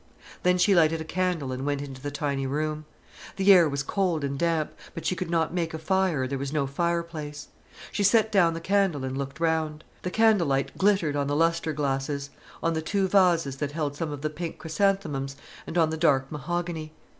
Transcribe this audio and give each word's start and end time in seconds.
Then 0.41 0.57
she 0.57 0.73
lighted 0.73 0.99
a 0.99 1.03
candle 1.05 1.51
and 1.51 1.63
went 1.63 1.79
into 1.79 2.01
the 2.01 2.09
tiny 2.09 2.47
room. 2.47 2.85
The 3.35 3.53
air 3.53 3.69
was 3.69 3.83
cold 3.83 4.23
and 4.23 4.35
damp, 4.35 4.73
but 4.95 5.05
she 5.05 5.15
could 5.15 5.29
not 5.29 5.53
make 5.53 5.75
a 5.75 5.77
fire, 5.77 6.25
there 6.25 6.39
was 6.39 6.51
no 6.51 6.65
fireplace. 6.65 7.49
She 7.91 8.01
set 8.01 8.31
down 8.31 8.55
the 8.55 8.61
candle 8.61 9.03
and 9.03 9.15
looked 9.15 9.39
round. 9.39 9.83
The 10.01 10.09
candle 10.09 10.47
light 10.47 10.75
glittered 10.75 11.15
on 11.15 11.27
the 11.27 11.35
lustre 11.35 11.73
glasses, 11.73 12.31
on 12.63 12.73
the 12.73 12.81
two 12.81 13.07
vases 13.07 13.57
that 13.57 13.73
held 13.73 13.95
some 13.95 14.11
of 14.11 14.23
the 14.23 14.31
pink 14.31 14.57
chrysanthemums, 14.57 15.35
and 15.67 15.77
on 15.77 15.91
the 15.91 15.97
dark 15.97 16.31
mahogany. 16.31 16.93